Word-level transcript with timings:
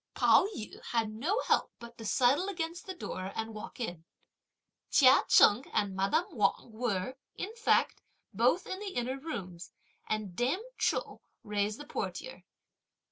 Pao 0.15 0.47
yü 0.47 0.81
had 0.81 1.11
no 1.11 1.41
help 1.41 1.73
but 1.77 1.95
to 1.99 2.05
sidle 2.07 2.49
against 2.49 2.87
the 2.87 2.95
door 2.95 3.31
and 3.35 3.53
walk 3.53 3.79
in. 3.79 4.03
Chia 4.89 5.25
Cheng 5.29 5.63
and 5.73 5.95
madame 5.95 6.25
Wang 6.31 6.71
were, 6.71 7.17
in 7.35 7.55
fact, 7.55 8.01
both 8.33 8.65
in 8.65 8.79
the 8.79 8.95
inner 8.95 9.19
rooms, 9.19 9.71
and 10.09 10.35
dame 10.35 10.63
Chou 10.79 11.21
raised 11.43 11.79
the 11.79 11.85
portière. 11.85 12.41